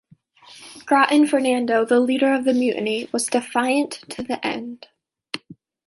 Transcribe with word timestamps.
Gratien 0.87 1.27
Fernando, 1.29 1.85
the 1.85 1.99
leader 1.99 2.33
of 2.33 2.43
the 2.43 2.55
mutiny, 2.55 3.07
was 3.11 3.27
defiant 3.27 4.03
to 4.09 4.23
the 4.23 4.43
end. 4.43 4.87